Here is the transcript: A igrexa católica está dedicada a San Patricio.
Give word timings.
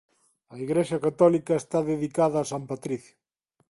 A 0.53 0.55
igrexa 0.65 0.97
católica 1.05 1.53
está 1.57 1.79
dedicada 1.91 2.37
a 2.39 2.49
San 2.51 2.63
Patricio. 2.71 3.15